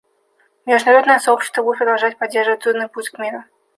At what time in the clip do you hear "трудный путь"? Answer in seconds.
2.61-3.09